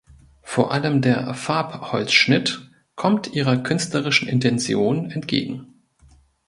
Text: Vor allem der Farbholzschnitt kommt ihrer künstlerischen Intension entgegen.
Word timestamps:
Vor 0.41 0.71
allem 0.71 1.03
der 1.03 1.31
Farbholzschnitt 1.35 2.71
kommt 2.95 3.33
ihrer 3.35 3.57
künstlerischen 3.57 4.27
Intension 4.27 5.11
entgegen. 5.11 5.75